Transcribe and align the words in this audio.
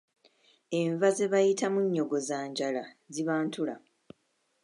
Enva 0.79 1.07
ze 1.17 1.25
bayita 1.33 1.67
munnyogozanjala 1.73 2.83
ziba 3.13 3.35
ntula. 3.45 3.75